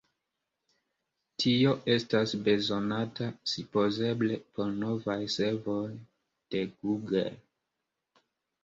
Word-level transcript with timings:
Tio 1.43 1.73
estas 1.95 2.33
bezonata 2.47 3.27
supozeble 3.53 4.41
por 4.57 4.73
novaj 4.87 5.21
servoj 5.37 5.87
de 5.95 6.65
Google. 6.75 7.25